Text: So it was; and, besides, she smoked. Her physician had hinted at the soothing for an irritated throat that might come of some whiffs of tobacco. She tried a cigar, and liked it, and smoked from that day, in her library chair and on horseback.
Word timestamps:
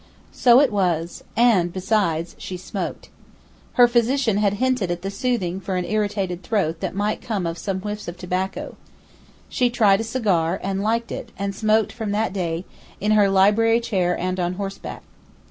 So 0.33 0.59
it 0.61 0.71
was; 0.71 1.23
and, 1.35 1.71
besides, 1.71 2.33
she 2.39 2.57
smoked. 2.57 3.09
Her 3.73 3.87
physician 3.87 4.37
had 4.37 4.53
hinted 4.55 4.89
at 4.89 5.03
the 5.03 5.11
soothing 5.11 5.59
for 5.59 5.75
an 5.75 5.85
irritated 5.85 6.41
throat 6.41 6.79
that 6.79 6.95
might 6.95 7.21
come 7.21 7.45
of 7.45 7.59
some 7.59 7.81
whiffs 7.81 8.07
of 8.07 8.17
tobacco. 8.17 8.77
She 9.47 9.69
tried 9.69 9.99
a 9.99 10.03
cigar, 10.03 10.59
and 10.63 10.81
liked 10.81 11.11
it, 11.11 11.29
and 11.37 11.53
smoked 11.53 11.91
from 11.91 12.13
that 12.13 12.33
day, 12.33 12.65
in 12.99 13.11
her 13.11 13.29
library 13.29 13.79
chair 13.79 14.17
and 14.17 14.39
on 14.39 14.53
horseback. 14.53 15.03